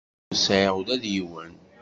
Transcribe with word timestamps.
Ur 0.31 0.35
sɛiɣ 0.45 0.73
ula 0.79 0.95
d 1.01 1.03
yiwen. 1.13 1.53